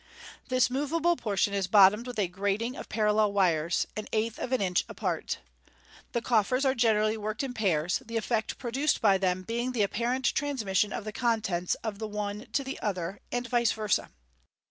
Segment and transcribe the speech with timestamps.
[0.49, 4.59] This moveable portion is bottomed with a grating of parallel wires, an eighth of an
[4.59, 5.37] inch apart.
[6.13, 10.25] The coffers are generally worked in pairs, the effect produced by them being the apparent
[10.33, 14.09] transmission of the contents of the one to the other, and vice versa.